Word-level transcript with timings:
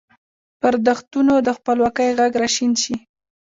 پر 0.61 0.73
دښتونو 0.87 1.33
د 1.47 1.49
خپلواکۍ 1.57 2.09
ږغ 2.17 2.33
را 2.41 2.49
شین 2.55 2.71
شي 2.83 2.95